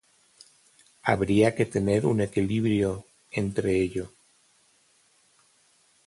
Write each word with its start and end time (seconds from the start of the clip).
Habría 1.03 1.53
que 1.55 1.67
tener 1.67 2.07
un 2.07 2.21
equilibrio 2.21 3.05
entre 3.29 3.75
ello. 3.79 4.09